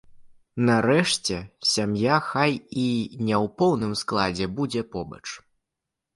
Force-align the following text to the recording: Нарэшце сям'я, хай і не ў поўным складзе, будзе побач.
Нарэшце 0.69 1.37
сям'я, 1.71 2.15
хай 2.29 2.51
і 2.57 2.87
не 3.27 3.37
ў 3.43 3.53
поўным 3.61 3.93
складзе, 4.05 4.45
будзе 4.59 4.81
побач. 4.99 5.23